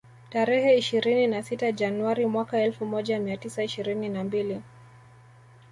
[0.29, 4.61] Tarehe ishirini na sita Januari mwaka elfu moja mia tisa ishirini na mbili